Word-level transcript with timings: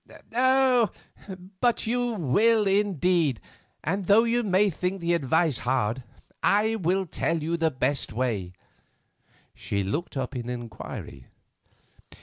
"Oh! 0.33 0.89
but 1.59 1.85
you 1.85 2.13
will 2.13 2.65
indeed, 2.65 3.39
and 3.83 4.07
though 4.07 4.23
you 4.23 4.41
may 4.41 4.71
think 4.71 4.99
the 4.99 5.13
advice 5.13 5.59
hard, 5.59 6.01
I 6.41 6.77
will 6.77 7.05
tell 7.05 7.43
you 7.43 7.55
the 7.55 7.69
best 7.69 8.11
way." 8.11 8.53
She 9.53 9.83
looked 9.83 10.17
up 10.17 10.35
in 10.35 10.49
inquiry. 10.49 11.27